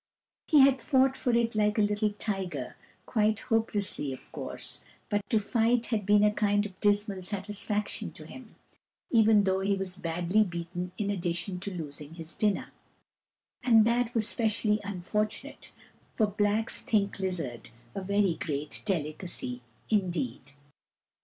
He 0.47 0.61
had 0.61 0.81
fought 0.81 1.15
for 1.15 1.29
it 1.35 1.53
like 1.53 1.77
a 1.77 1.83
little 1.83 2.09
tiger— 2.09 2.75
quite 3.05 3.37
hopelessly, 3.41 4.11
of 4.11 4.31
course, 4.31 4.83
but 5.09 5.21
to 5.29 5.37
fight 5.37 5.85
had 5.93 6.07
been 6.07 6.23
a 6.23 6.31
kind 6.33 6.65
of 6.65 6.81
dismal 6.81 7.21
satisfaction 7.21 8.11
to 8.13 8.25
him, 8.25 8.55
even 9.11 9.43
though 9.43 9.59
he 9.59 9.75
was 9.75 9.95
badly 9.95 10.43
beaten 10.43 10.91
in 10.97 11.11
addition 11.11 11.59
to 11.59 11.75
losing 11.77 12.15
his 12.15 12.33
dinner; 12.33 12.71
and 13.61 13.85
that 13.85 14.11
was 14.15 14.27
specially 14.27 14.79
unfor 14.83 15.27
tunate, 15.29 15.69
for 16.15 16.25
blacks 16.25 16.81
think 16.81 17.19
lizard 17.19 17.69
a 17.93 18.01
very 18.01 18.33
great 18.33 18.81
delicacy 18.85 19.61
indeed. 19.91 20.53